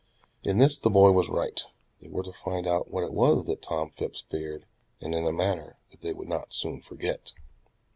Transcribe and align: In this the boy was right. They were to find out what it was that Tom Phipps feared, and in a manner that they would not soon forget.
In 0.43 0.57
this 0.57 0.79
the 0.79 0.89
boy 0.89 1.11
was 1.11 1.29
right. 1.29 1.61
They 1.99 2.09
were 2.09 2.23
to 2.23 2.31
find 2.31 2.65
out 2.65 2.89
what 2.89 3.03
it 3.03 3.13
was 3.13 3.45
that 3.45 3.61
Tom 3.61 3.91
Phipps 3.91 4.21
feared, 4.31 4.65
and 4.99 5.13
in 5.13 5.27
a 5.27 5.31
manner 5.31 5.77
that 5.91 6.01
they 6.01 6.11
would 6.13 6.27
not 6.27 6.55
soon 6.55 6.81
forget. 6.81 7.33